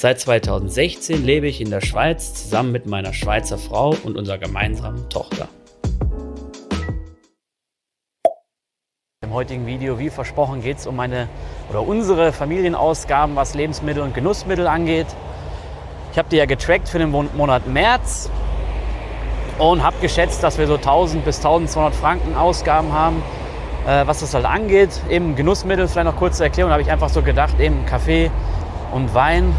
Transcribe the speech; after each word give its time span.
Seit 0.00 0.20
2016 0.20 1.24
lebe 1.24 1.48
ich 1.48 1.60
in 1.60 1.70
der 1.70 1.80
Schweiz 1.80 2.32
zusammen 2.32 2.70
mit 2.70 2.86
meiner 2.86 3.12
Schweizer 3.12 3.58
Frau 3.58 3.96
und 4.04 4.16
unserer 4.16 4.38
gemeinsamen 4.38 5.08
Tochter. 5.08 5.48
Im 9.24 9.32
heutigen 9.32 9.66
Video, 9.66 9.98
wie 9.98 10.08
versprochen, 10.08 10.62
geht 10.62 10.76
es 10.76 10.86
um 10.86 10.94
meine 10.94 11.28
oder 11.68 11.82
unsere 11.82 12.30
Familienausgaben, 12.30 13.34
was 13.34 13.56
Lebensmittel 13.56 14.04
und 14.04 14.14
Genussmittel 14.14 14.68
angeht. 14.68 15.08
Ich 16.12 16.18
habe 16.18 16.28
die 16.30 16.36
ja 16.36 16.44
getrackt 16.44 16.88
für 16.88 17.00
den 17.00 17.10
Monat 17.10 17.66
März 17.66 18.30
und 19.58 19.82
habe 19.82 19.96
geschätzt, 20.00 20.44
dass 20.44 20.58
wir 20.58 20.68
so 20.68 20.76
1000 20.76 21.24
bis 21.24 21.38
1200 21.38 21.92
Franken 21.92 22.36
Ausgaben 22.36 22.92
haben, 22.92 23.20
äh, 23.84 24.06
was 24.06 24.20
das 24.20 24.32
halt 24.32 24.44
angeht. 24.44 24.90
Eben 25.10 25.34
Genussmittel, 25.34 25.88
vielleicht 25.88 26.06
noch 26.06 26.16
kurze 26.16 26.44
Erklärung, 26.44 26.70
habe 26.70 26.82
ich 26.82 26.90
einfach 26.92 27.08
so 27.08 27.20
gedacht, 27.20 27.58
eben 27.58 27.84
Kaffee 27.84 28.30
und 28.92 29.12
Wein. 29.12 29.52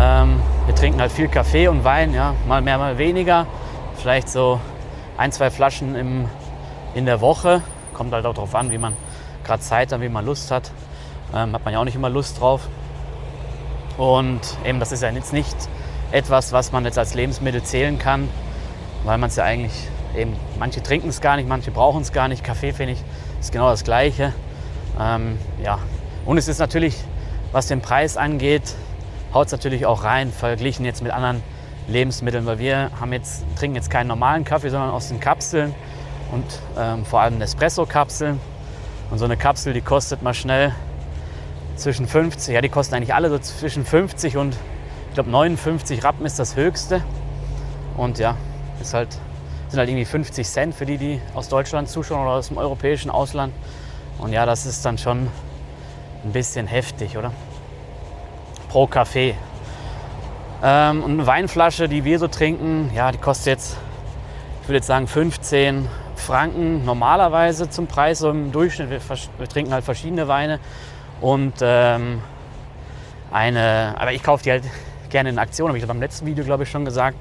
Ähm, 0.00 0.40
wir 0.66 0.74
trinken 0.74 1.00
halt 1.00 1.12
viel 1.12 1.28
Kaffee 1.28 1.68
und 1.68 1.84
Wein, 1.84 2.14
ja, 2.14 2.34
mal 2.46 2.60
mehr, 2.62 2.78
mal 2.78 2.98
weniger. 2.98 3.46
Vielleicht 3.96 4.28
so 4.28 4.60
ein, 5.16 5.32
zwei 5.32 5.50
Flaschen 5.50 5.94
im, 5.94 6.28
in 6.94 7.06
der 7.06 7.20
Woche. 7.20 7.62
Kommt 7.94 8.12
halt 8.12 8.26
auch 8.26 8.34
darauf 8.34 8.54
an, 8.54 8.70
wie 8.70 8.78
man 8.78 8.94
gerade 9.44 9.62
Zeit 9.62 9.92
hat, 9.92 10.00
wie 10.00 10.08
man 10.08 10.24
Lust 10.24 10.50
hat. 10.50 10.70
Ähm, 11.34 11.52
hat 11.54 11.64
man 11.64 11.72
ja 11.72 11.80
auch 11.80 11.84
nicht 11.84 11.96
immer 11.96 12.10
Lust 12.10 12.40
drauf. 12.40 12.68
Und 13.96 14.40
eben, 14.64 14.80
das 14.80 14.92
ist 14.92 15.02
ja 15.02 15.10
jetzt 15.10 15.32
nicht 15.32 15.56
etwas, 16.12 16.52
was 16.52 16.72
man 16.72 16.84
jetzt 16.84 16.98
als 16.98 17.14
Lebensmittel 17.14 17.62
zählen 17.62 17.98
kann 17.98 18.28
weil 19.06 19.18
man 19.18 19.30
es 19.30 19.36
ja 19.36 19.44
eigentlich 19.44 19.72
eben, 20.16 20.36
manche 20.58 20.82
trinken 20.82 21.08
es 21.08 21.20
gar 21.20 21.36
nicht, 21.36 21.48
manche 21.48 21.70
brauchen 21.70 22.02
es 22.02 22.12
gar 22.12 22.28
nicht. 22.28 22.42
Kaffee 22.42 22.72
finde 22.72 22.94
ich 22.94 23.04
ist 23.40 23.52
genau 23.52 23.70
das 23.70 23.84
Gleiche. 23.84 24.32
Ähm, 25.00 25.38
ja. 25.62 25.78
Und 26.24 26.38
es 26.38 26.48
ist 26.48 26.58
natürlich, 26.58 26.96
was 27.52 27.68
den 27.68 27.80
Preis 27.80 28.16
angeht, 28.16 28.74
haut 29.36 29.46
es 29.46 29.52
natürlich 29.52 29.84
auch 29.84 30.02
rein, 30.02 30.32
verglichen 30.32 30.86
jetzt 30.86 31.02
mit 31.02 31.12
anderen 31.12 31.42
Lebensmitteln, 31.88 32.46
weil 32.46 32.58
wir 32.58 32.90
haben 32.98 33.12
jetzt, 33.12 33.44
trinken 33.56 33.76
jetzt 33.76 33.90
keinen 33.90 34.06
normalen 34.06 34.44
Kaffee, 34.44 34.70
sondern 34.70 34.90
aus 34.90 35.08
den 35.08 35.20
Kapseln 35.20 35.74
und 36.32 36.44
ähm, 36.78 37.04
vor 37.04 37.20
allem 37.20 37.40
Espresso-Kapseln. 37.40 38.40
Und 39.10 39.18
so 39.18 39.26
eine 39.26 39.36
Kapsel, 39.36 39.74
die 39.74 39.82
kostet 39.82 40.22
mal 40.22 40.32
schnell 40.32 40.72
zwischen 41.76 42.08
50, 42.08 42.54
ja, 42.54 42.62
die 42.62 42.70
kosten 42.70 42.94
eigentlich 42.94 43.14
alle 43.14 43.28
so 43.28 43.38
zwischen 43.38 43.84
50 43.84 44.38
und 44.38 44.56
ich 45.08 45.14
glaube 45.14 45.30
59 45.30 46.02
Rappen 46.02 46.24
ist 46.24 46.38
das 46.38 46.56
höchste. 46.56 47.02
Und 47.98 48.18
ja, 48.18 48.36
ist 48.80 48.94
halt, 48.94 49.12
sind 49.68 49.78
halt 49.78 49.90
irgendwie 49.90 50.06
50 50.06 50.46
Cent 50.48 50.74
für 50.74 50.86
die, 50.86 50.96
die 50.96 51.20
aus 51.34 51.50
Deutschland 51.50 51.90
zuschauen 51.90 52.22
oder 52.22 52.36
aus 52.36 52.48
dem 52.48 52.56
europäischen 52.56 53.10
Ausland. 53.10 53.52
Und 54.18 54.32
ja, 54.32 54.46
das 54.46 54.64
ist 54.64 54.82
dann 54.86 54.96
schon 54.96 55.28
ein 56.24 56.32
bisschen 56.32 56.66
heftig, 56.66 57.18
oder? 57.18 57.32
Pro 58.68 58.86
Kaffee. 58.86 59.34
Ähm, 60.62 61.02
und 61.02 61.12
eine 61.12 61.26
Weinflasche, 61.26 61.88
die 61.88 62.04
wir 62.04 62.18
so 62.18 62.28
trinken, 62.28 62.90
ja, 62.94 63.12
die 63.12 63.18
kostet 63.18 63.46
jetzt, 63.46 63.76
ich 64.62 64.68
würde 64.68 64.76
jetzt 64.76 64.86
sagen 64.86 65.06
15 65.06 65.88
Franken 66.16 66.84
normalerweise 66.84 67.68
zum 67.68 67.86
Preis, 67.86 68.20
so 68.20 68.30
im 68.30 68.52
Durchschnitt. 68.52 68.90
Wir, 68.90 69.00
wir 69.38 69.48
trinken 69.48 69.72
halt 69.72 69.84
verschiedene 69.84 70.28
Weine. 70.28 70.58
Und 71.20 71.54
ähm, 71.60 72.20
eine, 73.30 73.94
aber 73.98 74.12
ich 74.12 74.22
kaufe 74.22 74.42
die 74.42 74.50
halt 74.50 74.64
gerne 75.10 75.30
in 75.30 75.38
Aktion, 75.38 75.68
habe 75.68 75.78
ich 75.78 75.86
beim 75.86 76.00
letzten 76.00 76.26
Video, 76.26 76.44
glaube 76.44 76.64
ich, 76.64 76.70
schon 76.70 76.84
gesagt. 76.84 77.16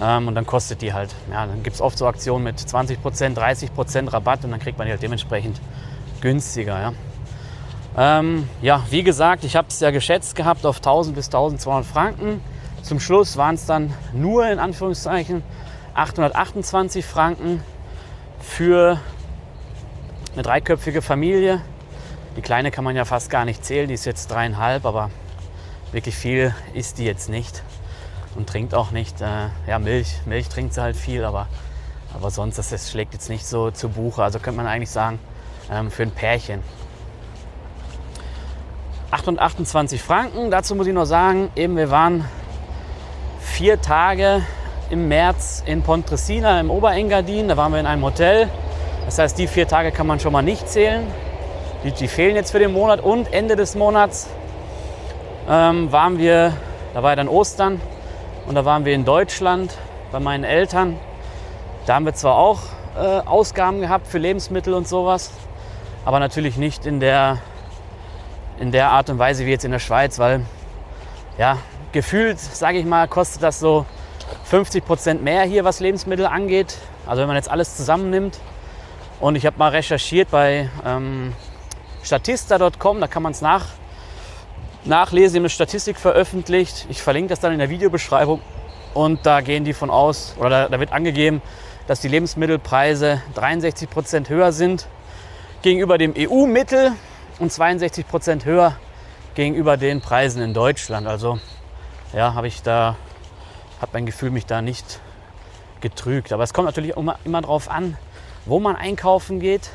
Ähm, 0.00 0.28
und 0.28 0.34
dann 0.34 0.46
kostet 0.46 0.82
die 0.82 0.92
halt, 0.92 1.14
ja, 1.30 1.46
dann 1.46 1.62
gibt 1.62 1.74
es 1.74 1.80
oft 1.80 1.98
so 1.98 2.06
Aktionen 2.06 2.44
mit 2.44 2.58
20%, 2.58 2.98
30% 3.34 4.12
Rabatt 4.12 4.44
und 4.44 4.50
dann 4.50 4.60
kriegt 4.60 4.78
man 4.78 4.86
die 4.86 4.92
halt 4.92 5.02
dementsprechend 5.02 5.60
günstiger. 6.20 6.80
Ja, 6.80 6.92
ähm, 7.96 8.48
ja 8.62 8.84
wie 8.90 9.02
gesagt, 9.02 9.44
ich 9.44 9.56
habe 9.56 9.68
es 9.68 9.80
ja 9.80 9.90
geschätzt 9.90 10.36
gehabt 10.36 10.64
auf 10.66 10.76
1000 10.76 11.14
bis 11.14 11.26
1200 11.26 11.84
Franken. 11.84 12.40
Zum 12.82 13.00
Schluss 13.00 13.36
waren 13.36 13.54
es 13.54 13.66
dann 13.66 13.92
nur 14.12 14.48
in 14.48 14.58
Anführungszeichen 14.58 15.42
828 15.94 17.04
Franken 17.04 17.62
für 18.40 18.98
eine 20.32 20.42
dreiköpfige 20.42 21.02
Familie. 21.02 21.60
Die 22.36 22.42
kleine 22.42 22.70
kann 22.70 22.84
man 22.84 22.96
ja 22.96 23.04
fast 23.04 23.28
gar 23.28 23.44
nicht 23.44 23.64
zählen, 23.64 23.88
die 23.88 23.94
ist 23.94 24.04
jetzt 24.04 24.30
dreieinhalb, 24.30 24.86
aber 24.86 25.10
wirklich 25.92 26.14
viel 26.14 26.54
ist 26.74 26.98
die 26.98 27.04
jetzt 27.04 27.28
nicht 27.28 27.62
und 28.36 28.48
trinkt 28.48 28.74
auch 28.74 28.92
nicht. 28.92 29.20
Äh, 29.20 29.48
ja, 29.66 29.78
Milch, 29.78 30.20
Milch 30.26 30.48
trinkt 30.48 30.74
sie 30.74 30.80
halt 30.80 30.96
viel, 30.96 31.24
aber, 31.24 31.48
aber 32.14 32.30
sonst, 32.30 32.58
das, 32.58 32.70
das 32.70 32.90
schlägt 32.90 33.12
jetzt 33.12 33.28
nicht 33.28 33.46
so 33.46 33.70
zu 33.70 33.88
Buche. 33.88 34.22
Also 34.22 34.38
könnte 34.38 34.58
man 34.58 34.66
eigentlich 34.66 34.90
sagen, 34.90 35.18
ähm, 35.70 35.90
für 35.90 36.04
ein 36.04 36.12
Pärchen. 36.12 36.62
28 39.10 40.00
Franken, 40.00 40.50
dazu 40.50 40.74
muss 40.74 40.86
ich 40.86 40.94
noch 40.94 41.04
sagen, 41.04 41.50
eben 41.56 41.76
wir 41.76 41.90
waren 41.90 42.24
vier 43.40 43.80
Tage 43.80 44.42
im 44.88 45.08
März 45.08 45.62
in 45.66 45.82
Pontresina 45.82 46.60
im 46.60 46.70
Oberengadin, 46.70 47.48
da 47.48 47.56
waren 47.56 47.72
wir 47.72 47.80
in 47.80 47.86
einem 47.86 48.04
Hotel. 48.04 48.48
Das 49.06 49.18
heißt, 49.18 49.38
die 49.38 49.46
vier 49.46 49.66
Tage 49.66 49.90
kann 49.90 50.06
man 50.06 50.20
schon 50.20 50.32
mal 50.32 50.42
nicht 50.42 50.68
zählen. 50.68 51.06
Die, 51.82 51.92
die 51.92 52.08
fehlen 52.08 52.36
jetzt 52.36 52.52
für 52.52 52.58
den 52.58 52.72
Monat 52.72 53.00
und 53.00 53.32
Ende 53.32 53.56
des 53.56 53.74
Monats 53.74 54.28
ähm, 55.48 55.90
waren 55.90 56.18
wir, 56.18 56.52
da 56.94 57.02
war 57.02 57.10
ja 57.10 57.16
dann 57.16 57.28
Ostern, 57.28 57.80
und 58.46 58.54
da 58.54 58.64
waren 58.64 58.84
wir 58.84 58.94
in 58.94 59.04
Deutschland 59.04 59.76
bei 60.12 60.20
meinen 60.20 60.44
Eltern. 60.44 60.98
Da 61.86 61.94
haben 61.94 62.04
wir 62.04 62.14
zwar 62.14 62.36
auch 62.36 62.60
äh, 62.96 63.00
Ausgaben 63.00 63.80
gehabt 63.80 64.06
für 64.06 64.18
Lebensmittel 64.18 64.74
und 64.74 64.86
sowas, 64.86 65.30
aber 66.04 66.20
natürlich 66.20 66.56
nicht 66.56 66.86
in 66.86 67.00
der, 67.00 67.38
in 68.60 68.70
der 68.70 68.90
Art 68.90 69.10
und 69.10 69.18
Weise 69.18 69.46
wie 69.46 69.50
jetzt 69.50 69.64
in 69.64 69.72
der 69.72 69.78
Schweiz, 69.78 70.18
weil 70.18 70.42
ja, 71.38 71.58
gefühlt, 71.92 72.38
sage 72.38 72.78
ich 72.78 72.84
mal, 72.84 73.08
kostet 73.08 73.42
das 73.42 73.58
so 73.58 73.86
50 74.44 74.84
Prozent 74.84 75.22
mehr 75.24 75.42
hier, 75.42 75.64
was 75.64 75.80
Lebensmittel 75.80 76.26
angeht. 76.26 76.76
Also 77.06 77.22
wenn 77.22 77.28
man 77.28 77.36
jetzt 77.36 77.50
alles 77.50 77.76
zusammennimmt. 77.76 78.38
Und 79.18 79.34
ich 79.36 79.46
habe 79.46 79.58
mal 79.58 79.70
recherchiert 79.70 80.30
bei 80.30 80.68
ähm, 80.84 81.32
statista.com, 82.02 83.00
da 83.00 83.06
kann 83.06 83.22
man 83.22 83.32
es 83.32 83.40
nach, 83.40 83.66
nachlesen, 84.84 85.38
eine 85.38 85.48
Statistik 85.48 85.98
veröffentlicht. 85.98 86.86
Ich 86.90 87.02
verlinke 87.02 87.30
das 87.30 87.40
dann 87.40 87.52
in 87.52 87.58
der 87.58 87.70
Videobeschreibung. 87.70 88.40
Und 88.92 89.24
da 89.24 89.40
gehen 89.40 89.64
die 89.64 89.72
von 89.72 89.88
aus, 89.88 90.34
oder 90.38 90.50
da, 90.50 90.68
da 90.68 90.80
wird 90.80 90.92
angegeben, 90.92 91.40
dass 91.86 92.00
die 92.00 92.08
Lebensmittelpreise 92.08 93.22
63 93.34 93.88
Prozent 93.88 94.28
höher 94.28 94.52
sind 94.52 94.86
gegenüber 95.62 95.96
dem 95.96 96.14
EU-Mittel 96.16 96.92
und 97.40 97.50
62 97.50 98.06
Prozent 98.06 98.44
höher 98.44 98.76
gegenüber 99.34 99.76
den 99.76 100.00
Preisen 100.00 100.42
in 100.42 100.54
Deutschland. 100.54 101.06
Also 101.06 101.38
ja, 102.12 102.34
habe 102.34 102.46
ich 102.46 102.62
da, 102.62 102.96
habe 103.80 103.90
mein 103.94 104.06
Gefühl 104.06 104.30
mich 104.30 104.46
da 104.46 104.62
nicht 104.62 105.00
getrügt. 105.80 106.32
Aber 106.32 106.44
es 106.44 106.54
kommt 106.54 106.66
natürlich 106.66 106.96
immer, 106.96 107.18
immer 107.24 107.40
darauf 107.40 107.68
an, 107.68 107.96
wo 108.46 108.60
man 108.60 108.76
einkaufen 108.76 109.40
geht 109.40 109.70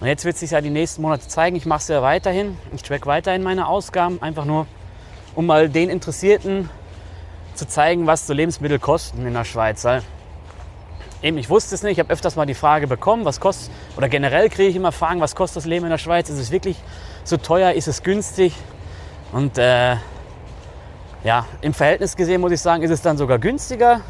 und 0.00 0.08
jetzt 0.08 0.24
wird 0.24 0.36
sich 0.36 0.50
ja 0.50 0.60
die 0.60 0.70
nächsten 0.70 1.00
Monate 1.00 1.26
zeigen. 1.26 1.56
Ich 1.56 1.64
mache 1.64 1.80
es 1.80 1.88
ja 1.88 2.02
weiterhin. 2.02 2.58
Ich 2.74 2.82
track 2.82 3.06
weiterhin 3.06 3.42
meine 3.42 3.66
Ausgaben, 3.66 4.20
einfach 4.20 4.44
nur, 4.44 4.66
um 5.34 5.46
mal 5.46 5.70
den 5.70 5.88
Interessierten 5.88 6.68
zu 7.54 7.66
zeigen, 7.66 8.06
was 8.06 8.26
so 8.26 8.34
Lebensmittel 8.34 8.78
kosten 8.78 9.26
in 9.26 9.32
der 9.32 9.44
Schweiz. 9.44 9.84
Weil 9.84 10.02
eben, 11.26 11.38
ich 11.38 11.50
wusste 11.50 11.74
es 11.74 11.82
nicht. 11.82 11.92
Ich 11.92 11.98
habe 11.98 12.12
öfters 12.12 12.36
mal 12.36 12.46
die 12.46 12.54
Frage 12.54 12.86
bekommen, 12.86 13.24
was 13.24 13.40
kostet, 13.40 13.70
oder 13.96 14.08
generell 14.08 14.48
kriege 14.48 14.68
ich 14.68 14.76
immer 14.76 14.92
Fragen, 14.92 15.20
was 15.20 15.34
kostet 15.34 15.58
das 15.58 15.66
Leben 15.66 15.84
in 15.84 15.90
der 15.90 15.98
Schweiz? 15.98 16.30
Ist 16.30 16.38
es 16.38 16.50
wirklich 16.50 16.76
so 17.24 17.36
teuer? 17.36 17.72
Ist 17.72 17.88
es 17.88 18.02
günstig? 18.02 18.54
Und 19.32 19.58
äh, 19.58 19.96
ja, 21.24 21.46
im 21.60 21.74
Verhältnis 21.74 22.16
gesehen 22.16 22.40
muss 22.40 22.52
ich 22.52 22.60
sagen, 22.60 22.82
ist 22.82 22.90
es 22.90 23.02
dann 23.02 23.16
sogar 23.16 23.38
günstiger. 23.38 24.00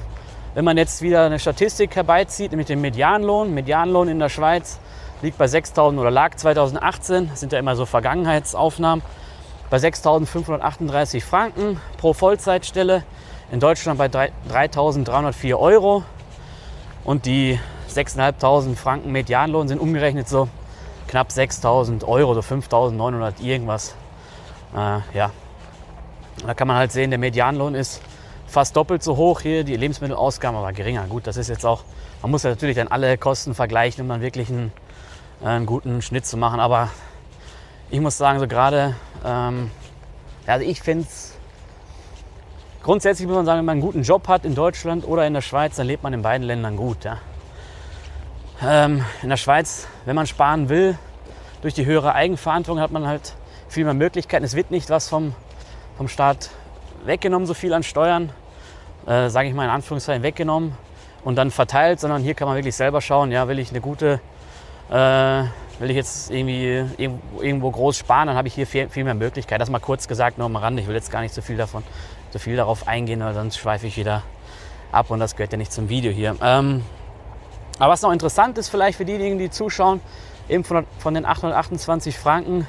Wenn 0.54 0.64
man 0.64 0.76
jetzt 0.76 1.02
wieder 1.02 1.24
eine 1.24 1.38
Statistik 1.38 1.96
herbeizieht 1.96 2.52
mit 2.52 2.68
dem 2.68 2.80
Medianlohn, 2.80 3.52
Medianlohn 3.52 4.08
in 4.08 4.18
der 4.18 4.28
Schweiz 4.28 4.78
liegt 5.22 5.38
bei 5.38 5.46
6.000 5.46 5.98
oder 5.98 6.10
lag 6.10 6.34
2018, 6.34 7.30
das 7.30 7.40
sind 7.40 7.52
ja 7.52 7.58
immer 7.58 7.76
so 7.76 7.86
Vergangenheitsaufnahmen, 7.86 9.04
bei 9.70 9.78
6.538 9.78 11.22
Franken 11.22 11.80
pro 11.96 12.12
Vollzeitstelle. 12.12 13.02
In 13.50 13.60
Deutschland 13.60 13.98
bei 13.98 14.06
3.304 14.06 15.58
Euro. 15.58 16.04
Und 17.06 17.24
die 17.24 17.60
6.500 17.88 18.74
Franken 18.74 19.12
Medianlohn 19.12 19.68
sind 19.68 19.78
umgerechnet 19.78 20.28
so 20.28 20.48
knapp 21.06 21.28
6.000 21.28 22.04
Euro, 22.04 22.34
so 22.34 22.40
5.900 22.40 23.40
irgendwas. 23.40 23.94
Äh, 24.74 24.98
ja. 25.14 25.30
da 26.44 26.54
kann 26.54 26.66
man 26.66 26.76
halt 26.76 26.90
sehen, 26.90 27.10
der 27.10 27.20
Medianlohn 27.20 27.76
ist 27.76 28.02
fast 28.48 28.76
doppelt 28.76 29.04
so 29.04 29.16
hoch 29.16 29.40
hier, 29.40 29.62
die 29.62 29.76
Lebensmittelausgaben 29.76 30.58
aber 30.58 30.72
geringer. 30.72 31.06
Gut, 31.06 31.28
das 31.28 31.36
ist 31.36 31.48
jetzt 31.48 31.64
auch, 31.64 31.84
man 32.22 32.32
muss 32.32 32.42
ja 32.42 32.50
natürlich 32.50 32.74
dann 32.74 32.88
alle 32.88 33.16
Kosten 33.16 33.54
vergleichen, 33.54 34.02
um 34.02 34.08
dann 34.08 34.20
wirklich 34.20 34.48
einen, 34.48 34.72
äh, 35.42 35.46
einen 35.46 35.66
guten 35.66 36.02
Schnitt 36.02 36.26
zu 36.26 36.36
machen. 36.36 36.58
Aber 36.58 36.90
ich 37.88 38.00
muss 38.00 38.18
sagen, 38.18 38.40
so 38.40 38.48
gerade, 38.48 38.96
ähm, 39.24 39.70
also 40.44 40.66
ich 40.66 40.82
finde 40.82 41.06
es, 41.08 41.35
grundsätzlich 42.86 43.26
muss 43.26 43.34
man 43.34 43.44
sagen, 43.44 43.58
wenn 43.58 43.64
man 43.64 43.72
einen 43.74 43.80
guten 43.80 44.02
Job 44.02 44.28
hat 44.28 44.44
in 44.44 44.54
Deutschland 44.54 45.04
oder 45.08 45.26
in 45.26 45.34
der 45.34 45.40
Schweiz, 45.40 45.74
dann 45.74 45.88
lebt 45.88 46.04
man 46.04 46.12
in 46.12 46.22
beiden 46.22 46.46
Ländern 46.46 46.76
gut. 46.76 47.02
Ja. 47.02 47.18
Ähm, 48.62 49.04
in 49.22 49.28
der 49.28 49.36
Schweiz, 49.36 49.88
wenn 50.04 50.14
man 50.14 50.28
sparen 50.28 50.68
will, 50.68 50.96
durch 51.62 51.74
die 51.74 51.84
höhere 51.84 52.14
Eigenverantwortung 52.14 52.80
hat 52.80 52.92
man 52.92 53.08
halt 53.08 53.34
viel 53.68 53.84
mehr 53.84 53.92
Möglichkeiten. 53.92 54.44
Es 54.44 54.54
wird 54.54 54.70
nicht 54.70 54.88
was 54.88 55.08
vom, 55.08 55.34
vom 55.96 56.06
Staat 56.06 56.50
weggenommen, 57.04 57.44
so 57.44 57.54
viel 57.54 57.72
an 57.72 57.82
Steuern, 57.82 58.30
äh, 59.04 59.30
sage 59.30 59.48
ich 59.48 59.54
mal 59.54 59.64
in 59.64 59.70
Anführungszeichen, 59.70 60.22
weggenommen 60.22 60.72
und 61.24 61.34
dann 61.34 61.50
verteilt, 61.50 61.98
sondern 61.98 62.22
hier 62.22 62.34
kann 62.34 62.46
man 62.46 62.56
wirklich 62.56 62.76
selber 62.76 63.00
schauen, 63.00 63.32
ja, 63.32 63.48
will 63.48 63.58
ich 63.58 63.70
eine 63.70 63.80
gute, 63.80 64.20
äh, 64.90 65.42
will 65.78 65.90
ich 65.90 65.96
jetzt 65.96 66.30
irgendwie 66.30 66.84
irgendwo 66.98 67.70
groß 67.70 67.98
sparen, 67.98 68.28
dann 68.28 68.36
habe 68.36 68.48
ich 68.48 68.54
hier 68.54 68.66
viel, 68.66 68.88
viel 68.88 69.04
mehr 69.04 69.14
Möglichkeiten. 69.14 69.60
Das 69.60 69.70
mal 69.70 69.78
kurz 69.78 70.08
gesagt, 70.08 70.38
nur 70.38 70.46
am 70.46 70.56
Rande. 70.56 70.82
Ich 70.82 70.88
will 70.88 70.94
jetzt 70.94 71.10
gar 71.10 71.20
nicht 71.20 71.34
so 71.34 71.42
viel 71.42 71.56
davon, 71.56 71.82
so 72.30 72.38
viel 72.38 72.56
darauf 72.56 72.88
eingehen, 72.88 73.20
weil 73.20 73.34
sonst 73.34 73.58
schweife 73.58 73.86
ich 73.86 73.96
wieder 73.96 74.22
ab 74.92 75.10
und 75.10 75.20
das 75.20 75.36
gehört 75.36 75.52
ja 75.52 75.58
nicht 75.58 75.72
zum 75.72 75.88
Video 75.88 76.12
hier. 76.12 76.36
Ähm, 76.40 76.82
aber 77.78 77.92
was 77.92 78.02
noch 78.02 78.12
interessant 78.12 78.56
ist 78.58 78.68
vielleicht 78.68 78.96
für 78.96 79.04
diejenigen, 79.04 79.38
die 79.38 79.50
zuschauen, 79.50 80.00
eben 80.48 80.64
von, 80.64 80.86
von 80.98 81.14
den 81.14 81.26
828 81.26 82.18
Franken 82.18 82.66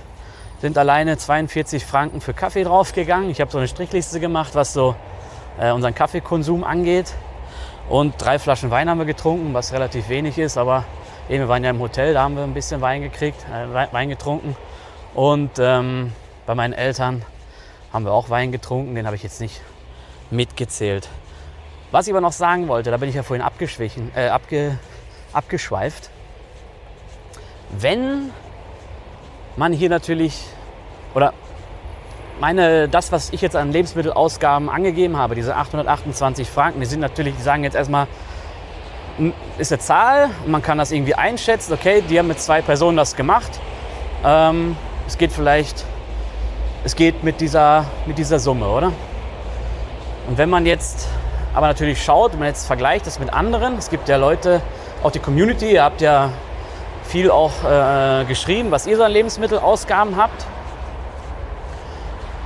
sind 0.60 0.78
alleine 0.78 1.18
42 1.18 1.86
Franken 1.86 2.20
für 2.20 2.34
Kaffee 2.34 2.64
draufgegangen. 2.64 3.30
Ich 3.30 3.40
habe 3.40 3.52
so 3.52 3.58
eine 3.60 3.68
Strichliste 3.68 4.20
gemacht, 4.20 4.56
was 4.56 4.74
so 4.74 4.96
äh, 5.60 5.72
unseren 5.72 5.94
Kaffeekonsum 5.96 6.64
angeht. 6.64 7.14
Und 7.90 8.16
drei 8.18 8.38
Flaschen 8.40 8.70
Wein 8.70 8.90
haben 8.90 8.98
wir 8.98 9.06
getrunken, 9.06 9.54
was 9.54 9.72
relativ 9.72 10.10
wenig 10.10 10.38
ist, 10.38 10.58
aber 10.58 10.84
eben, 11.30 11.40
wir 11.40 11.48
waren 11.48 11.64
ja 11.64 11.70
im 11.70 11.80
Hotel, 11.80 12.14
da 12.14 12.24
haben 12.24 12.36
wir 12.36 12.44
ein 12.44 12.54
bisschen 12.54 12.82
Wein 12.82 13.02
gekriegt, 13.02 13.46
äh, 13.52 13.94
Wein 13.94 14.10
getrunken. 14.10 14.56
Und 15.14 15.52
ähm, 15.60 16.14
bei 16.46 16.56
meinen 16.56 16.74
Eltern 16.74 17.24
haben 17.92 18.06
wir 18.06 18.14
auch 18.14 18.30
Wein 18.30 18.52
getrunken, 18.52 18.96
den 18.96 19.06
habe 19.06 19.16
ich 19.16 19.24
jetzt 19.24 19.42
nicht 19.42 19.62
mitgezählt. 20.30 21.10
Was 21.92 22.08
ich 22.08 22.14
aber 22.14 22.22
noch 22.22 22.34
sagen 22.34 22.68
wollte, 22.68 22.92
da 22.92 22.98
bin 22.98 23.10
ich 23.10 23.16
ja 23.16 23.24
vorhin 23.24 23.44
abgeschwichen, 23.44 24.12
äh, 24.16 24.28
abge, 24.28 24.78
abgeschweift. 25.34 26.10
Wenn 27.72 28.32
man 29.56 29.74
hier 29.74 29.90
natürlich, 29.90 30.46
oder 31.14 31.34
meine, 32.40 32.88
das, 32.88 33.12
was 33.12 33.32
ich 33.32 33.42
jetzt 33.42 33.56
an 33.56 33.72
Lebensmittelausgaben 33.72 34.70
angegeben 34.70 35.18
habe, 35.18 35.36
diese 35.36 35.56
828 35.56 36.50
Franken, 36.50 36.80
die 36.80 36.86
sind 36.86 37.00
natürlich, 37.00 37.36
die 37.36 37.42
sagen 37.42 37.64
jetzt 37.64 37.76
erstmal, 37.76 38.08
ist 39.58 39.72
eine 39.72 39.80
Zahl, 39.80 40.30
man 40.46 40.62
kann 40.62 40.78
das 40.78 40.92
irgendwie 40.92 41.16
einschätzen, 41.16 41.74
okay, 41.74 42.04
die 42.08 42.20
haben 42.20 42.28
mit 42.28 42.40
zwei 42.40 42.62
Personen 42.62 42.98
das 42.98 43.16
gemacht. 43.16 43.50
Ähm, 44.24 44.76
es 45.08 45.18
geht 45.18 45.32
vielleicht, 45.32 45.86
es 46.84 46.96
geht 46.96 47.24
mit 47.24 47.42
dieser, 47.42 47.86
mit 48.06 48.18
dieser 48.18 48.40
Summe, 48.40 48.68
oder? 48.68 48.92
Und 50.28 50.38
wenn 50.38 50.50
man 50.50 50.66
jetzt 50.66 51.08
aber 51.54 51.68
natürlich 51.68 52.04
schaut, 52.04 52.34
wenn 52.34 52.40
man 52.40 52.50
jetzt 52.50 52.68
vergleicht 52.68 53.08
das 53.08 53.20
mit 53.20 53.34
anderen, 53.34 53.78
es 53.78 53.90
gibt 53.90 54.10
ja 54.10 54.18
Leute, 54.18 54.62
auch 55.04 55.12
die 55.12 55.20
Community, 55.20 55.74
ihr 55.74 55.84
habt 55.84 56.02
ja 56.02 56.30
viel 57.04 57.32
auch 57.32 57.52
äh, 57.64 58.26
geschrieben, 58.26 58.70
was 58.70 58.86
ihr 58.86 58.98
so 58.98 59.04
an 59.04 59.12
Lebensmittelausgaben 59.12 60.18
habt. 60.18 60.46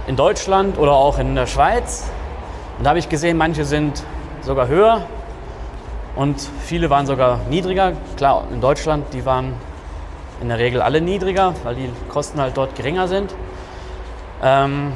In 0.08 0.16
Deutschland 0.16 0.78
oder 0.78 0.94
auch 0.94 1.20
in 1.20 1.36
der 1.36 1.48
Schweiz. 1.48 2.10
Und 2.78 2.84
da 2.84 2.90
habe 2.92 3.00
ich 3.00 3.10
gesehen, 3.10 3.38
manche 3.38 3.66
sind 3.66 4.04
sogar 4.42 4.68
höher 4.68 5.06
und 6.22 6.40
viele 6.64 6.92
waren 6.92 7.08
sogar 7.08 7.40
niedriger. 7.50 7.94
Klar, 8.16 8.44
in 8.54 8.62
Deutschland, 8.62 9.12
die 9.12 9.26
waren 9.26 9.56
in 10.40 10.50
der 10.50 10.60
Regel 10.60 10.80
alle 10.80 11.02
niedriger, 11.02 11.56
weil 11.64 11.74
die 11.74 11.90
Kosten 12.10 12.40
halt 12.40 12.56
dort 12.56 12.76
geringer 12.76 13.08
sind. 13.08 13.34
Ähm, 14.44 14.94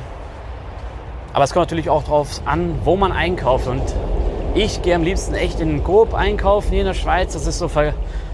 aber 1.34 1.44
es 1.44 1.52
kommt 1.52 1.64
natürlich 1.64 1.90
auch 1.90 2.04
darauf 2.04 2.42
an, 2.46 2.80
wo 2.84 2.96
man 2.96 3.12
einkauft. 3.12 3.68
Und 3.68 3.82
ich 4.54 4.84
gehe 4.84 4.94
am 4.94 5.02
liebsten 5.02 5.34
echt 5.34 5.60
in 5.60 5.84
Coop 5.84 6.14
einkaufen 6.14 6.70
hier 6.70 6.82
in 6.82 6.86
der 6.86 6.94
Schweiz. 6.94 7.34
Das 7.34 7.48
ist 7.48 7.58
so 7.58 7.70
ver 7.70 7.94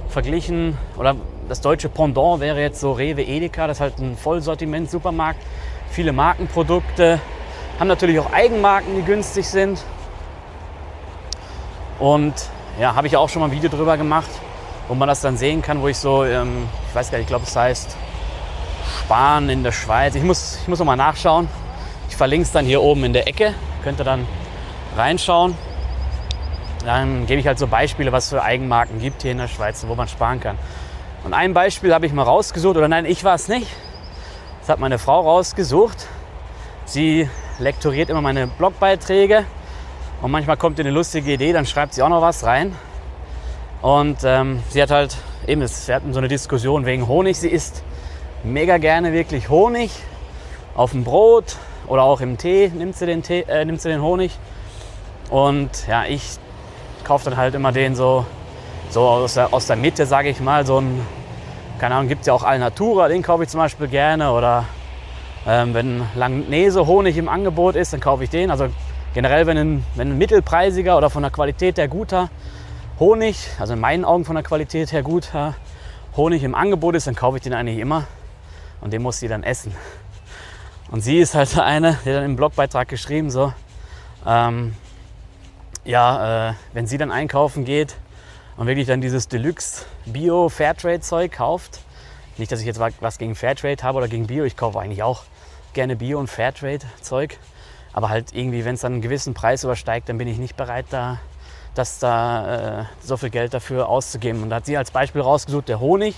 verglichen, 0.10 0.78
oder 0.98 1.16
das 1.48 1.62
deutsche 1.62 1.88
Pendant 1.88 2.42
wäre 2.42 2.60
jetzt 2.60 2.82
so 2.82 2.92
Rewe 2.92 3.22
Edeka, 3.22 3.68
das 3.68 3.78
ist 3.78 3.82
halt 3.82 4.00
ein 4.00 4.18
Vollsortiment-Supermarkt, 4.18 5.40
viele 5.90 6.12
Markenprodukte, 6.12 7.22
haben 7.80 7.88
natürlich 7.88 8.20
auch 8.20 8.34
Eigenmarken, 8.34 8.98
die 8.98 9.04
günstig 9.04 9.48
sind. 9.48 9.82
Und 11.98 12.34
ja, 12.80 12.96
habe 12.96 13.08
ich 13.08 13.18
auch 13.18 13.30
schon 13.30 13.42
mal 13.42 13.48
ein 13.48 13.52
Video 13.52 13.70
drüber 13.70 13.98
gemacht, 13.98 14.30
wo 14.88 14.96
man 14.96 15.08
das 15.08 15.22
dann 15.22 15.38
sehen 15.38 15.62
kann, 15.62 15.82
wo 15.82 15.88
ich 15.88 15.98
so, 15.98 16.24
ähm, 16.24 16.68
ich 16.90 16.96
weiß 16.96 17.12
gar 17.12 17.18
nicht, 17.18 17.26
ich 17.26 17.30
glaube, 17.30 17.46
es 17.46 17.56
heißt 17.56 17.96
Sparen 19.00 19.50
in 19.50 19.64
der 19.64 19.72
Schweiz. 19.72 20.16
Ich 20.16 20.24
muss, 20.24 20.60
ich 20.62 20.68
muss 20.68 20.80
noch 20.80 20.86
mal 20.86 20.96
nachschauen. 20.96 21.48
Ich 22.10 22.16
verlinke 22.16 22.44
es 22.44 22.52
dann 22.52 22.66
hier 22.66 22.82
oben 22.82 23.04
in 23.04 23.14
der 23.14 23.28
Ecke. 23.28 23.54
Könnt 23.84 24.00
ihr 24.00 24.04
dann 24.04 24.28
reinschauen. 24.96 25.56
Dann 26.86 27.26
gebe 27.26 27.40
ich 27.40 27.48
halt 27.48 27.60
so 27.60 27.68
Beispiele, 27.68 28.12
was 28.12 28.26
es 28.26 28.30
für 28.32 28.42
Eigenmarken 28.42 29.00
gibt 29.00 29.22
hier 29.22 29.32
in 29.32 29.38
der 29.38 29.48
Schweiz, 29.48 29.86
wo 29.88 29.96
man 29.96 30.08
sparen 30.08 30.40
kann. 30.40 30.58
Und 31.24 31.34
ein 31.34 31.54
Beispiel 31.54 31.94
habe 31.94 32.06
ich 32.06 32.14
mal 32.14 32.24
rausgesucht, 32.24 32.78
oder 32.78 32.88
nein, 32.88 33.06
ich 33.06 33.24
war 33.24 33.36
es 33.36 33.48
nicht. 33.48 33.68
Das 34.62 34.70
hat 34.70 34.80
meine 34.80 34.98
Frau 34.98 35.22
rausgesucht. 35.22 36.08
Sie 36.86 37.30
lektoriert 37.60 38.10
immer 38.10 38.22
meine 38.22 38.48
Blogbeiträge 38.48 39.46
und 40.22 40.32
manchmal 40.32 40.58
kommt 40.58 40.78
ihr 40.78 40.86
eine 40.86 40.94
lustige 40.94 41.34
Idee, 41.34 41.52
dann 41.52 41.66
schreibt 41.66 41.94
sie 41.94 42.04
auch 42.04 42.10
noch 42.10 42.22
was 42.22 42.44
rein. 42.44 42.76
Und 43.82 44.20
ähm, 44.24 44.62
sie 44.70 44.82
hat 44.82 44.92
halt 44.92 45.18
eben, 45.48 45.62
wir 45.62 45.96
hatten 45.96 46.14
so 46.14 46.20
eine 46.20 46.28
Diskussion 46.28 46.86
wegen 46.86 47.08
Honig. 47.08 47.40
Sie 47.40 47.50
isst 47.50 47.84
mega 48.44 48.78
gerne 48.78 49.14
wirklich 49.14 49.50
Honig 49.50 49.92
auf 50.76 50.92
dem 50.92 51.04
Brot 51.04 51.58
oder 51.88 52.04
auch 52.04 52.22
im 52.22 52.38
Tee 52.38 52.72
nimmt 52.74 52.96
sie 52.96 53.08
den, 53.08 53.24
Tee, 53.24 53.42
äh, 53.48 53.66
nimmt 53.66 53.82
sie 53.82 53.90
den 53.90 54.02
Honig. 54.04 54.38
Und 55.32 55.88
ja, 55.88 56.06
ich 56.06 56.38
kaufe 57.04 57.30
dann 57.30 57.38
halt 57.38 57.56
immer 57.56 57.72
den 57.72 57.96
so, 57.96 58.26
so 58.92 59.02
aus, 59.02 59.34
der, 59.34 59.52
aus 59.52 59.66
der 59.66 59.76
Mitte, 59.76 60.06
sage 60.06 60.30
ich 60.30 60.40
mal. 60.40 60.66
So 60.68 60.80
ein, 60.80 61.02
keine 61.80 61.96
Ahnung, 61.96 62.08
gibt 62.08 62.22
es 62.22 62.28
ja 62.28 62.34
auch 62.34 62.44
Alnatura, 62.44 63.08
den 63.08 63.24
kaufe 63.24 63.44
ich 63.44 63.50
zum 63.50 63.60
Beispiel 63.60 63.88
gerne. 63.88 64.32
Oder 64.32 64.66
ähm, 65.48 65.74
wenn 65.74 66.04
Langnese 66.14 66.86
Honig 66.86 67.18
im 67.18 67.28
Angebot 67.28 67.76
ist, 67.76 67.94
dann 67.94 68.00
kaufe 68.00 68.24
ich 68.24 68.30
den. 68.30 68.52
Also 68.52 68.68
generell, 69.14 69.48
wenn 69.48 69.58
ein, 69.58 69.86
wenn 69.96 70.12
ein 70.12 70.18
mittelpreisiger 70.18 70.98
oder 70.98 71.10
von 71.10 71.24
der 71.24 71.32
Qualität 71.32 71.78
her 71.78 71.88
guter 71.88 72.30
Honig, 73.00 73.50
also 73.60 73.74
in 73.74 73.80
meinen 73.80 74.06
Augen 74.06 74.26
von 74.26 74.36
der 74.36 74.44
Qualität 74.44 74.92
her 74.92 75.04
guter 75.04 75.56
Honig 76.16 76.44
im 76.44 76.56
Angebot 76.56 76.96
ist, 76.96 77.08
dann 77.08 77.16
kaufe 77.16 77.38
ich 77.38 77.44
den 77.44 77.54
eigentlich 77.54 77.80
immer. 77.80 78.08
Und 78.80 78.94
den 78.94 79.02
muss 79.02 79.20
sie 79.20 79.28
dann 79.28 79.44
essen. 79.44 79.76
Und 80.90 81.02
sie 81.02 81.20
ist 81.20 81.36
halt 81.36 81.58
eine, 81.60 81.98
die 82.06 82.12
dann 82.12 82.24
im 82.24 82.36
Blogbeitrag 82.36 82.88
geschrieben 82.88 83.32
so, 83.32 83.54
ähm, 84.26 84.76
ja, 85.84 86.50
äh, 86.50 86.54
wenn 86.74 86.86
sie 86.86 86.98
dann 86.98 87.12
einkaufen 87.12 87.66
geht 87.66 87.96
und 88.56 88.68
wirklich 88.68 88.88
dann 88.88 89.02
dieses 89.02 89.28
Deluxe 89.28 89.86
Bio 90.06 90.50
Fairtrade 90.50 91.00
Zeug 91.00 91.32
kauft, 91.32 91.82
nicht, 92.38 92.52
dass 92.52 92.60
ich 92.60 92.66
jetzt 92.66 92.80
was 92.80 93.18
gegen 93.18 93.36
Fairtrade 93.36 93.82
habe 93.84 93.98
oder 93.98 94.08
gegen 94.08 94.28
Bio, 94.28 94.44
ich 94.44 94.56
kaufe 94.56 94.80
eigentlich 94.80 95.04
auch 95.04 95.24
gerne 95.74 95.96
Bio 95.96 96.20
und 96.20 96.28
Fairtrade 96.28 96.86
Zeug, 97.02 97.38
aber 97.94 98.10
halt 98.10 98.34
irgendwie, 98.34 98.66
wenn 98.66 98.76
es 98.76 98.82
dann 98.82 98.94
einen 98.94 99.02
gewissen 99.02 99.34
Preis 99.34 99.64
übersteigt, 99.64 100.10
dann 100.10 100.18
bin 100.18 100.28
ich 100.28 100.38
nicht 100.38 100.56
bereit, 100.56 100.86
da, 100.90 101.20
das 101.76 102.00
da 102.00 102.82
äh, 102.82 102.86
so 103.02 103.18
viel 103.18 103.30
Geld 103.30 103.54
dafür 103.54 103.90
auszugeben. 103.90 104.44
Und 104.44 104.50
da 104.50 104.58
hat 104.58 104.66
sie 104.66 104.78
als 104.78 104.92
Beispiel 104.92 105.22
rausgesucht, 105.22 105.68
der 105.68 105.80
Honig. 105.80 106.16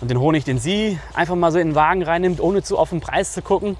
Und 0.00 0.10
den 0.10 0.20
Honig, 0.20 0.44
den 0.44 0.58
sie 0.58 0.98
einfach 1.14 1.34
mal 1.34 1.50
so 1.50 1.58
in 1.58 1.70
den 1.70 1.74
Wagen 1.74 2.04
reinnimmt, 2.04 2.40
ohne 2.40 2.62
zu 2.62 2.78
auf 2.78 2.90
den 2.90 3.00
Preis 3.00 3.32
zu 3.32 3.42
gucken, 3.42 3.76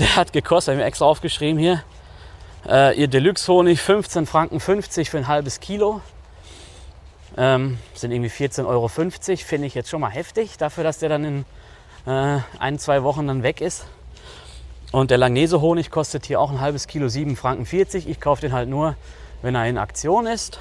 der 0.00 0.16
hat 0.16 0.32
gekostet, 0.32 0.72
habe 0.72 0.80
ich 0.80 0.84
mir 0.84 0.88
extra 0.88 1.04
aufgeschrieben 1.04 1.58
hier, 1.58 1.82
äh, 2.68 2.98
ihr 2.98 3.06
Deluxe-Honig 3.06 3.80
15 3.80 4.26
Franken 4.26 4.58
50 4.58 5.08
für 5.08 5.18
ein 5.18 5.28
halbes 5.28 5.60
Kilo. 5.60 6.00
Ähm, 7.36 7.78
sind 7.94 8.10
irgendwie 8.10 8.30
14,50 8.30 8.66
Euro. 8.66 8.88
Finde 8.88 9.66
ich 9.66 9.74
jetzt 9.74 9.88
schon 9.88 10.00
mal 10.00 10.10
heftig, 10.10 10.56
dafür, 10.58 10.84
dass 10.84 10.98
der 10.98 11.10
dann 11.10 11.24
in 11.24 11.44
äh, 12.06 12.40
ein, 12.58 12.78
zwei 12.78 13.02
Wochen 13.02 13.26
dann 13.26 13.42
weg 13.42 13.60
ist. 13.60 13.86
Und 14.92 15.10
der 15.10 15.18
Langnese-Honig 15.18 15.90
kostet 15.90 16.26
hier 16.26 16.40
auch 16.40 16.50
ein 16.50 16.60
halbes 16.60 16.86
Kilo 16.86 17.08
7 17.08 17.36
Franken 17.36 17.66
40. 17.66 18.08
Ich 18.08 18.20
kaufe 18.20 18.40
den 18.40 18.52
halt 18.52 18.68
nur, 18.68 18.96
wenn 19.42 19.54
er 19.54 19.66
in 19.66 19.78
Aktion 19.78 20.26
ist. 20.26 20.60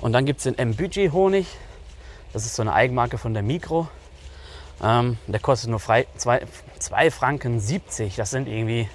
Und 0.00 0.12
dann 0.12 0.24
gibt 0.24 0.38
es 0.38 0.44
den 0.44 0.56
M-Budget-Honig. 0.56 1.46
Das 2.32 2.46
ist 2.46 2.54
so 2.54 2.62
eine 2.62 2.72
Eigenmarke 2.72 3.18
von 3.18 3.34
der 3.34 3.42
Mikro. 3.42 3.88
Ähm, 4.82 5.18
der 5.26 5.40
kostet 5.40 5.70
nur 5.70 5.80
2 5.80 7.10
Franken 7.10 7.60
70. 7.60 8.16
Das 8.16 8.30
sind 8.30 8.48
irgendwie 8.48 8.88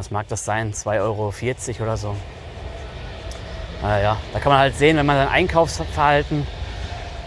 was 0.00 0.10
mag 0.10 0.26
das 0.28 0.46
sein, 0.46 0.72
2,40 0.72 0.98
Euro 1.02 1.34
oder 1.82 1.96
so. 1.98 2.16
Naja, 3.82 4.16
da 4.32 4.40
kann 4.40 4.50
man 4.50 4.58
halt 4.58 4.74
sehen, 4.74 4.96
wenn 4.96 5.04
man 5.04 5.16
sein 5.16 5.28
Einkaufsverhalten 5.28 6.46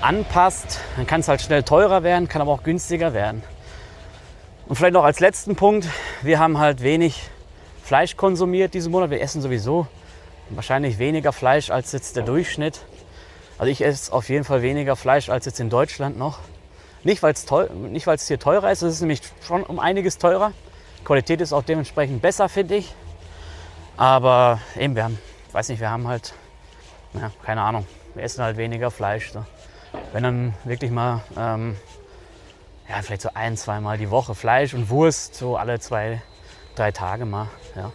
anpasst, 0.02 0.80
dann 0.98 1.06
kann 1.06 1.20
es 1.20 1.28
halt 1.28 1.44
schnell 1.44 1.62
teurer 1.62 2.02
werden, 2.02 2.28
kann 2.28 2.42
aber 2.42 2.52
auch 2.52 2.64
günstiger 2.64 3.14
werden. 3.14 3.44
Und 4.68 4.78
vielleicht 4.78 4.94
noch 4.94 5.04
als 5.04 5.20
letzten 5.20 5.56
Punkt, 5.56 5.88
wir 6.22 6.40
haben 6.40 6.58
halt 6.58 6.82
wenig 6.82 7.30
Fleisch 7.84 8.16
konsumiert 8.16 8.74
diesen 8.74 8.92
Monat. 8.92 9.10
Wir 9.10 9.22
essen 9.22 9.42
sowieso 9.42 9.88
wahrscheinlich 10.50 11.00
weniger 11.00 11.34
Fleisch 11.34 11.70
als 11.70 11.92
jetzt 11.92 12.16
der 12.16 12.24
Durchschnitt. 12.24 12.82
Also 13.58 13.72
ich 13.72 13.84
esse 13.84 14.14
auf 14.14 14.30
jeden 14.30 14.46
Fall 14.46 14.62
weniger 14.62 14.96
Fleisch 14.96 15.30
als 15.30 15.46
jetzt 15.46 15.60
in 15.60 15.70
Deutschland 15.70 16.18
noch. 16.18 16.40
Nicht, 17.04 17.22
weil 17.24 17.34
es 17.34 18.28
hier 18.28 18.40
teurer 18.40 18.72
ist, 18.72 18.82
es 18.82 18.96
ist 18.96 19.02
nämlich 19.02 19.22
schon 19.46 19.64
um 19.64 19.80
einiges 19.80 20.18
teurer. 20.18 20.54
Qualität 21.04 21.42
ist 21.42 21.52
auch 21.52 21.64
dementsprechend 21.64 22.22
besser, 22.22 22.48
finde 22.48 22.76
ich. 22.76 22.94
Aber 23.98 24.60
eben, 24.80 24.96
wir 24.96 25.04
haben, 25.04 25.20
weiß 25.52 25.68
nicht, 25.70 25.82
wir 25.82 25.92
haben 25.92 26.08
halt, 26.08 26.34
ja, 27.14 27.32
keine 27.46 27.62
Ahnung, 27.62 27.86
wir 28.16 28.24
essen 28.24 28.42
halt 28.42 28.56
weniger 28.56 28.90
Fleisch. 28.90 29.32
So. 29.32 29.46
Wenn 30.14 30.24
dann 30.24 30.54
wirklich 30.64 30.92
mal, 30.92 31.22
ähm, 31.38 31.76
ja, 32.90 33.02
vielleicht 33.02 33.22
so 33.22 33.30
ein, 33.34 33.58
zweimal 33.58 33.98
die 33.98 34.10
Woche 34.10 34.36
Fleisch 34.36 34.74
und 34.74 34.90
Wurst, 34.90 35.36
so 35.36 35.58
alle 35.58 35.80
zwei, 35.80 36.22
drei 36.76 36.92
Tage 36.92 37.26
mal. 37.26 37.48
Ja. 37.76 37.92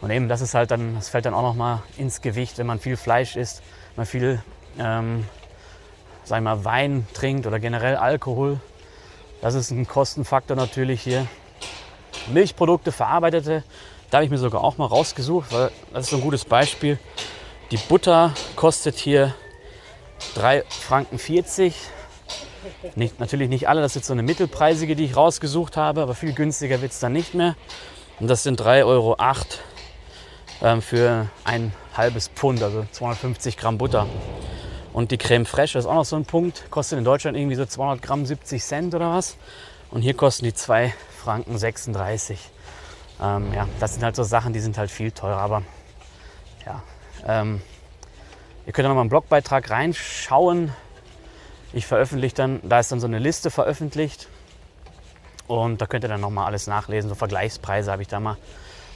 Und 0.00 0.10
eben, 0.10 0.28
das 0.28 0.40
ist 0.40 0.54
halt 0.54 0.70
dann, 0.70 0.94
das 0.94 1.08
fällt 1.08 1.26
dann 1.26 1.34
auch 1.34 1.42
noch 1.42 1.54
mal 1.54 1.82
ins 1.96 2.20
Gewicht, 2.20 2.58
wenn 2.58 2.66
man 2.66 2.78
viel 2.78 2.96
Fleisch 2.96 3.36
isst, 3.36 3.62
man 3.96 4.06
viel, 4.06 4.42
ähm, 4.78 5.26
sag 6.24 6.42
mal, 6.42 6.64
Wein 6.64 7.06
trinkt 7.12 7.46
oder 7.46 7.58
generell 7.58 7.96
Alkohol. 7.96 8.60
Das 9.42 9.54
ist 9.54 9.70
ein 9.70 9.86
Kostenfaktor 9.86 10.56
natürlich 10.56 11.02
hier. 11.02 11.26
Milchprodukte, 12.28 12.92
verarbeitete, 12.92 13.64
da 14.10 14.18
habe 14.18 14.24
ich 14.24 14.30
mir 14.30 14.38
sogar 14.38 14.62
auch 14.62 14.76
mal 14.76 14.86
rausgesucht, 14.86 15.52
weil 15.52 15.70
das 15.92 16.04
ist 16.04 16.10
so 16.10 16.16
ein 16.16 16.22
gutes 16.22 16.44
Beispiel. 16.44 16.98
Die 17.70 17.76
Butter 17.76 18.34
kostet 18.56 18.96
hier 18.96 19.34
3,40 20.34 20.64
Franken. 20.68 21.18
Nicht, 22.94 23.20
natürlich 23.20 23.48
nicht 23.48 23.68
alle, 23.68 23.80
das 23.80 23.92
ist 23.92 23.96
jetzt 23.96 24.06
so 24.08 24.12
eine 24.12 24.22
mittelpreisige, 24.22 24.96
die 24.96 25.04
ich 25.04 25.16
rausgesucht 25.16 25.76
habe, 25.76 26.02
aber 26.02 26.14
viel 26.14 26.32
günstiger 26.32 26.80
wird 26.82 26.92
es 26.92 27.00
dann 27.00 27.12
nicht 27.12 27.34
mehr. 27.34 27.56
Und 28.18 28.28
das 28.28 28.42
sind 28.42 28.60
3,08 28.60 28.84
Euro 28.84 29.16
ähm, 30.62 30.82
für 30.82 31.28
ein 31.44 31.72
halbes 31.96 32.28
Pfund, 32.28 32.62
also 32.62 32.84
250 32.92 33.56
Gramm 33.56 33.78
Butter. 33.78 34.06
Und 34.92 35.10
die 35.10 35.18
Creme 35.18 35.46
Fraiche 35.46 35.78
ist 35.78 35.86
auch 35.86 35.94
noch 35.94 36.04
so 36.04 36.16
ein 36.16 36.24
Punkt, 36.24 36.70
kostet 36.70 36.98
in 36.98 37.04
Deutschland 37.04 37.36
irgendwie 37.36 37.56
so 37.56 37.64
200 37.64 38.02
Gramm 38.02 38.26
70 38.26 38.62
Cent 38.62 38.94
oder 38.94 39.12
was. 39.12 39.36
Und 39.90 40.02
hier 40.02 40.14
kosten 40.14 40.44
die 40.44 40.54
2 40.54 40.92
Franken 41.22 41.58
36. 41.58 42.38
Ähm, 43.22 43.52
ja, 43.54 43.68
das 43.78 43.94
sind 43.94 44.02
halt 44.02 44.16
so 44.16 44.22
Sachen, 44.22 44.52
die 44.52 44.60
sind 44.60 44.78
halt 44.78 44.90
viel 44.90 45.12
teurer. 45.12 45.38
Aber 45.38 45.62
ja, 46.66 46.82
ähm, 47.26 47.60
ihr 48.66 48.72
könnt 48.72 48.84
ja 48.84 48.88
noch 48.88 48.96
mal 48.96 49.02
einen 49.02 49.10
Blogbeitrag 49.10 49.70
reinschauen. 49.70 50.72
Ich 51.72 51.86
veröffentliche 51.86 52.34
dann, 52.34 52.60
da 52.62 52.80
ist 52.80 52.90
dann 52.90 53.00
so 53.00 53.06
eine 53.06 53.18
Liste 53.18 53.50
veröffentlicht. 53.50 54.28
Und 55.46 55.80
da 55.80 55.86
könnt 55.86 56.04
ihr 56.04 56.08
dann 56.08 56.20
noch 56.20 56.30
mal 56.30 56.46
alles 56.46 56.66
nachlesen. 56.66 57.08
So 57.08 57.14
Vergleichspreise 57.14 57.90
habe 57.90 58.02
ich 58.02 58.08
da 58.08 58.20
mal, 58.20 58.36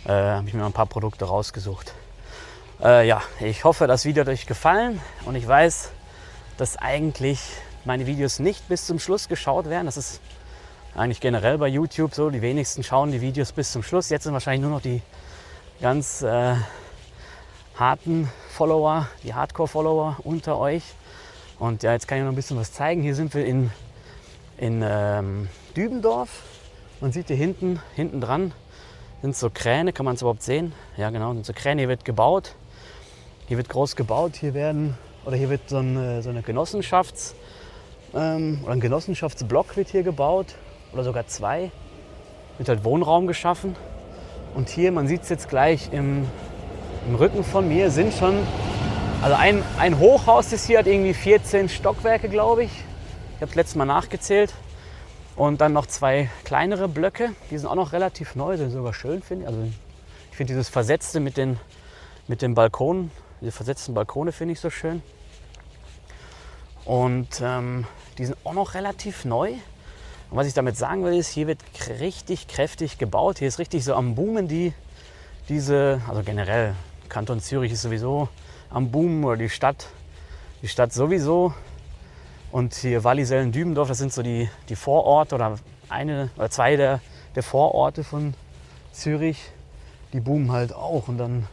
äh, 0.04 0.10
habe 0.10 0.48
ich 0.48 0.54
mir 0.54 0.60
mal 0.60 0.66
ein 0.66 0.72
paar 0.72 0.86
Produkte 0.86 1.24
rausgesucht. 1.24 1.92
Äh, 2.82 3.06
ja, 3.06 3.22
ich 3.40 3.64
hoffe, 3.64 3.86
das 3.86 4.04
Video 4.04 4.22
hat 4.22 4.28
euch 4.28 4.46
gefallen. 4.46 5.00
Und 5.24 5.36
ich 5.36 5.46
weiß, 5.46 5.90
dass 6.56 6.76
eigentlich 6.76 7.40
meine 7.84 8.06
Videos 8.06 8.38
nicht 8.38 8.68
bis 8.68 8.86
zum 8.86 8.98
Schluss 8.98 9.28
geschaut 9.28 9.68
werden. 9.68 9.86
Das 9.86 9.96
ist 9.96 10.20
eigentlich 10.94 11.20
generell 11.20 11.58
bei 11.58 11.68
YouTube 11.68 12.14
so. 12.14 12.30
Die 12.30 12.42
wenigsten 12.42 12.82
schauen 12.82 13.12
die 13.12 13.20
Videos 13.20 13.52
bis 13.52 13.72
zum 13.72 13.82
Schluss. 13.82 14.10
Jetzt 14.10 14.24
sind 14.24 14.32
wahrscheinlich 14.32 14.62
nur 14.62 14.70
noch 14.70 14.82
die 14.82 15.02
ganz 15.80 16.22
äh, 16.22 16.54
harten 17.76 18.30
Follower, 18.50 19.08
die 19.22 19.34
Hardcore-Follower 19.34 20.16
unter 20.24 20.58
euch. 20.58 20.82
Und 21.58 21.82
ja, 21.82 21.92
jetzt 21.92 22.08
kann 22.08 22.18
ich 22.18 22.24
noch 22.24 22.32
ein 22.32 22.36
bisschen 22.36 22.56
was 22.56 22.72
zeigen. 22.72 23.02
Hier 23.02 23.14
sind 23.14 23.34
wir 23.34 23.44
in, 23.44 23.70
in 24.58 24.82
ähm, 24.84 25.48
Dübendorf. 25.76 26.42
Man 27.00 27.12
sieht 27.12 27.28
hier 27.28 27.36
hinten, 27.36 27.80
hinten 27.94 28.20
dran 28.20 28.52
sind 29.24 29.34
so 29.34 29.48
Kräne, 29.48 29.94
kann 29.94 30.04
man 30.04 30.16
es 30.16 30.20
überhaupt 30.20 30.42
sehen? 30.42 30.74
Ja, 30.98 31.08
genau, 31.08 31.32
sind 31.32 31.46
so 31.46 31.54
Kräne. 31.54 31.80
Hier 31.80 31.88
wird 31.88 32.04
gebaut. 32.04 32.56
Hier 33.46 33.56
wird 33.56 33.70
groß 33.70 33.96
gebaut. 33.96 34.36
Hier 34.36 34.52
werden, 34.52 34.98
oder 35.24 35.34
hier 35.34 35.48
wird 35.48 35.66
so 35.66 35.78
eine, 35.78 36.20
so 36.22 36.28
eine 36.28 36.42
Genossenschafts- 36.42 37.32
ähm, 38.14 38.60
oder 38.64 38.74
ein 38.74 38.80
Genossenschaftsblock 38.80 39.78
wird 39.78 39.88
hier 39.88 40.02
gebaut 40.02 40.48
oder 40.92 41.04
sogar 41.04 41.26
zwei. 41.26 41.70
Wird 42.58 42.68
halt 42.68 42.84
Wohnraum 42.84 43.26
geschaffen. 43.26 43.76
Und 44.54 44.68
hier, 44.68 44.92
man 44.92 45.08
sieht 45.08 45.22
es 45.22 45.30
jetzt 45.30 45.48
gleich 45.48 45.88
im, 45.90 46.26
im, 47.08 47.14
Rücken 47.14 47.44
von 47.44 47.66
mir, 47.66 47.90
sind 47.90 48.12
schon, 48.12 48.34
also 49.24 49.36
ein, 49.36 49.64
ein 49.78 49.98
Hochhaus 49.98 50.52
ist 50.52 50.66
hier, 50.66 50.80
hat 50.80 50.86
irgendwie 50.86 51.14
14 51.14 51.70
Stockwerke, 51.70 52.28
glaube 52.28 52.64
ich. 52.64 52.70
Ich 53.36 53.40
habe 53.40 53.48
es 53.48 53.54
letztes 53.54 53.74
Mal 53.74 53.86
nachgezählt. 53.86 54.52
Und 55.34 55.62
dann 55.62 55.72
noch 55.72 55.86
zwei 55.86 56.28
kleinere 56.44 56.88
Blöcke, 56.88 57.30
die 57.50 57.56
sind 57.56 57.66
auch 57.66 57.74
noch 57.74 57.94
relativ 57.94 58.34
neu, 58.34 58.58
sind 58.58 58.70
sogar 58.70 58.92
schön, 58.92 59.22
finde 59.22 59.44
ich. 59.44 59.48
Also 59.48 59.62
ich 60.30 60.36
finde 60.36 60.52
dieses 60.52 60.68
Versetzte 60.68 61.20
mit 61.20 61.38
den, 61.38 61.58
mit 62.28 62.42
den 62.42 62.54
Balkonen, 62.54 63.10
diese 63.40 63.52
versetzten 63.52 63.94
Balkone 63.94 64.30
finde 64.30 64.52
ich 64.52 64.60
so 64.60 64.68
schön. 64.68 65.00
Und 66.84 67.40
ähm, 67.42 67.86
die 68.18 68.26
sind 68.26 68.36
auch 68.44 68.52
noch 68.52 68.74
relativ 68.74 69.24
neu. 69.24 69.52
Und 69.52 70.36
was 70.36 70.46
ich 70.46 70.52
damit 70.52 70.76
sagen 70.76 71.02
will, 71.02 71.14
ist, 71.14 71.30
hier 71.30 71.46
wird 71.46 71.60
richtig 71.98 72.46
kräftig 72.46 72.98
gebaut. 72.98 73.38
Hier 73.38 73.48
ist 73.48 73.58
richtig 73.58 73.84
so 73.84 73.94
am 73.94 74.16
Boomen 74.16 74.48
die, 74.48 74.74
diese, 75.48 76.02
also 76.10 76.22
generell, 76.22 76.74
Kanton 77.08 77.40
Zürich 77.40 77.72
ist 77.72 77.80
sowieso 77.80 78.28
am 78.74 78.90
Boomen 78.90 79.24
oder 79.24 79.36
die 79.36 79.48
Stadt, 79.48 79.88
die 80.60 80.68
Stadt 80.68 80.92
sowieso. 80.92 81.54
Und 82.50 82.74
hier 82.74 83.04
Wallisellen, 83.04 83.52
Dübendorf, 83.52 83.88
das 83.88 83.98
sind 83.98 84.12
so 84.12 84.22
die, 84.22 84.50
die 84.68 84.76
Vororte 84.76 85.36
oder 85.36 85.58
eine 85.88 86.30
oder 86.36 86.50
zwei 86.50 86.76
der, 86.76 87.00
der 87.34 87.42
Vororte 87.42 88.04
von 88.04 88.34
Zürich. 88.92 89.50
Die 90.12 90.20
boomen 90.20 90.52
halt 90.52 90.72
auch. 90.74 91.08
Und 91.08 91.18
dann 91.18 91.46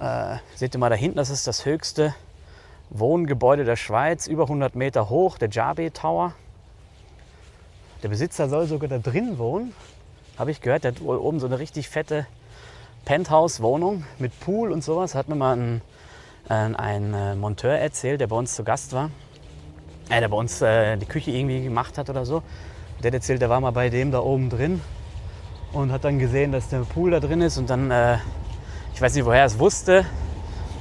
äh, 0.00 0.38
seht 0.54 0.74
ihr 0.74 0.78
mal 0.78 0.90
da 0.90 0.96
hinten, 0.96 1.18
das 1.18 1.30
ist 1.30 1.46
das 1.46 1.64
höchste 1.64 2.14
Wohngebäude 2.90 3.64
der 3.64 3.76
Schweiz, 3.76 4.26
über 4.26 4.44
100 4.44 4.76
Meter 4.76 5.10
hoch, 5.10 5.36
der 5.36 5.50
Jabe 5.50 5.92
Tower. 5.92 6.32
Der 8.02 8.08
Besitzer 8.08 8.48
soll 8.48 8.66
sogar 8.66 8.88
da 8.88 8.98
drin 8.98 9.38
wohnen. 9.38 9.74
Habe 10.38 10.52
ich 10.52 10.62
gehört, 10.62 10.84
der 10.84 10.92
hat 10.92 11.02
wohl 11.02 11.18
oben 11.18 11.40
so 11.40 11.46
eine 11.46 11.58
richtig 11.58 11.88
fette 11.88 12.26
Penthouse-Wohnung 13.04 14.04
mit 14.18 14.38
Pool 14.40 14.72
und 14.72 14.84
sowas. 14.84 15.14
Hat 15.14 15.28
mir 15.28 15.34
mal 15.34 15.56
ein, 15.56 15.82
ein, 16.48 16.76
ein 16.76 17.14
äh, 17.14 17.34
Monteur 17.34 17.78
erzählt, 17.78 18.20
der 18.20 18.26
bei 18.26 18.36
uns 18.36 18.54
zu 18.54 18.64
Gast 18.64 18.92
war. 18.92 19.10
Äh, 20.08 20.20
der 20.20 20.28
bei 20.28 20.36
uns 20.36 20.62
äh, 20.62 20.96
die 20.96 21.06
Küche 21.06 21.30
irgendwie 21.30 21.62
gemacht 21.62 21.98
hat 21.98 22.08
oder 22.08 22.24
so. 22.24 22.42
Der 23.02 23.10
hat 23.10 23.14
erzählt, 23.14 23.42
der 23.42 23.50
war 23.50 23.60
mal 23.60 23.70
bei 23.70 23.90
dem 23.90 24.10
da 24.10 24.20
oben 24.20 24.50
drin 24.50 24.80
und 25.72 25.92
hat 25.92 26.04
dann 26.04 26.18
gesehen, 26.18 26.52
dass 26.52 26.68
der 26.68 26.80
Pool 26.80 27.10
da 27.10 27.20
drin 27.20 27.40
ist. 27.40 27.58
Und 27.58 27.70
dann, 27.70 27.90
äh, 27.90 28.18
ich 28.94 29.00
weiß 29.00 29.14
nicht, 29.14 29.24
woher 29.24 29.40
er 29.40 29.46
es 29.46 29.58
wusste, 29.58 30.06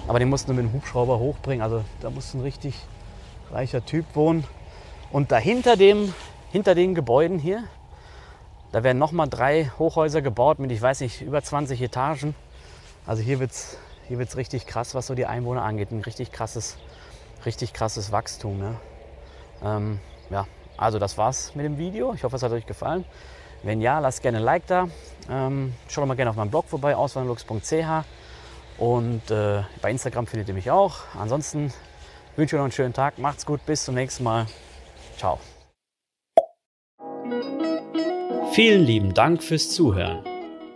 aber 0.07 0.19
den 0.19 0.29
mussten 0.29 0.49
wir 0.49 0.61
mit 0.61 0.71
dem 0.71 0.73
Hubschrauber 0.73 1.19
hochbringen. 1.19 1.61
Also 1.61 1.83
da 1.99 2.09
muss 2.09 2.33
ein 2.33 2.41
richtig 2.41 2.75
reicher 3.51 3.85
Typ 3.85 4.05
wohnen. 4.13 4.45
Und 5.11 5.31
dahinter 5.31 5.75
dem 5.75 6.13
hinter 6.51 6.75
den 6.75 6.95
Gebäuden 6.95 7.39
hier. 7.39 7.63
Da 8.71 8.83
werden 8.83 8.97
nochmal 8.97 9.27
drei 9.29 9.71
Hochhäuser 9.77 10.21
gebaut 10.21 10.59
mit, 10.59 10.71
ich 10.71 10.81
weiß 10.81 11.01
nicht, 11.01 11.21
über 11.21 11.41
20 11.41 11.81
Etagen. 11.81 12.35
Also 13.05 13.21
hier 13.21 13.39
wird 13.39 13.51
es 13.51 13.77
hier 14.07 14.19
wird's 14.19 14.37
richtig 14.37 14.65
krass, 14.65 14.95
was 14.95 15.07
so 15.07 15.15
die 15.15 15.25
Einwohner 15.25 15.63
angeht. 15.63 15.91
Ein 15.91 16.01
richtig 16.01 16.31
krasses, 16.31 16.77
richtig 17.45 17.73
krasses 17.73 18.11
Wachstum. 18.11 18.57
Ne? 18.57 18.75
Ähm, 19.63 19.99
ja, 20.29 20.45
also 20.77 20.99
das 20.99 21.17
war's 21.17 21.55
mit 21.55 21.65
dem 21.65 21.77
Video. 21.77 22.13
Ich 22.13 22.23
hoffe, 22.23 22.35
es 22.35 22.43
hat 22.43 22.51
euch 22.51 22.65
gefallen. 22.65 23.05
Wenn 23.63 23.81
ja, 23.81 23.99
lasst 23.99 24.21
gerne 24.21 24.37
ein 24.37 24.43
Like 24.43 24.67
da. 24.67 24.87
Ähm, 25.29 25.73
schaut 25.87 26.03
doch 26.03 26.07
mal 26.07 26.15
gerne 26.15 26.29
auf 26.29 26.37
meinem 26.37 26.51
Blog 26.51 26.67
vorbei, 26.67 26.95
auswanderlux.ch. 26.95 28.05
Und 28.77 29.31
äh, 29.31 29.63
bei 29.81 29.91
Instagram 29.91 30.27
findet 30.27 30.47
ihr 30.47 30.53
mich 30.53 30.69
auch. 30.69 30.99
Ansonsten 31.19 31.73
wünsche 32.35 32.55
ich 32.55 32.59
euch 32.59 32.59
noch 32.59 32.65
einen 32.65 32.71
schönen 32.71 32.93
Tag. 32.93 33.17
Macht's 33.17 33.45
gut, 33.45 33.65
bis 33.65 33.85
zum 33.85 33.95
nächsten 33.95 34.23
Mal. 34.23 34.45
Ciao. 35.17 35.39
Vielen 38.51 38.83
lieben 38.83 39.13
Dank 39.13 39.43
fürs 39.43 39.69
Zuhören. 39.71 40.26